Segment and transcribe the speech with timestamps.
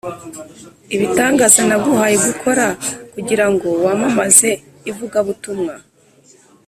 [0.95, 2.65] ibitangaza naguhaye gukora
[3.13, 4.49] kugira ngo wamamaze
[4.89, 5.73] ivugabutumwa